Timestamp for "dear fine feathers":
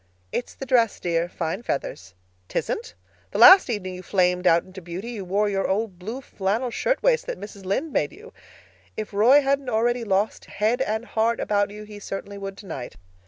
0.99-2.15